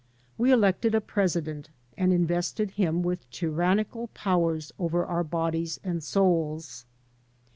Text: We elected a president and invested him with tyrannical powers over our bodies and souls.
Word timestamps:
We 0.35 0.51
elected 0.51 0.95
a 0.95 0.99
president 0.99 1.69
and 1.95 2.11
invested 2.11 2.71
him 2.71 3.03
with 3.03 3.29
tyrannical 3.29 4.07
powers 4.15 4.71
over 4.79 5.05
our 5.05 5.23
bodies 5.23 5.79
and 5.83 6.03
souls. 6.03 6.87